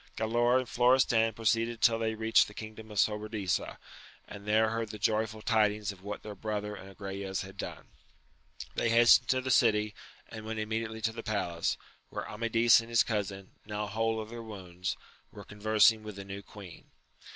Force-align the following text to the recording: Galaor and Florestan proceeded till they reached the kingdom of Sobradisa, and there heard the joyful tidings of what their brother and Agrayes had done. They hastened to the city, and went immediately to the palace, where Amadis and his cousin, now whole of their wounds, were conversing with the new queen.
Galaor 0.17 0.57
and 0.57 0.67
Florestan 0.67 1.31
proceeded 1.33 1.79
till 1.79 1.99
they 1.99 2.15
reached 2.15 2.47
the 2.47 2.55
kingdom 2.55 2.89
of 2.89 2.97
Sobradisa, 2.97 3.77
and 4.27 4.47
there 4.47 4.71
heard 4.71 4.89
the 4.89 4.97
joyful 4.97 5.43
tidings 5.43 5.91
of 5.91 6.01
what 6.01 6.23
their 6.23 6.33
brother 6.33 6.73
and 6.73 6.89
Agrayes 6.89 7.41
had 7.43 7.55
done. 7.55 7.85
They 8.73 8.89
hastened 8.89 9.27
to 9.27 9.41
the 9.41 9.51
city, 9.51 9.93
and 10.27 10.43
went 10.43 10.57
immediately 10.57 11.01
to 11.01 11.13
the 11.13 11.21
palace, 11.21 11.77
where 12.09 12.27
Amadis 12.27 12.79
and 12.79 12.89
his 12.89 13.03
cousin, 13.03 13.51
now 13.63 13.85
whole 13.85 14.19
of 14.19 14.31
their 14.31 14.41
wounds, 14.41 14.97
were 15.31 15.43
conversing 15.45 16.01
with 16.01 16.15
the 16.15 16.25
new 16.25 16.41
queen. 16.41 16.89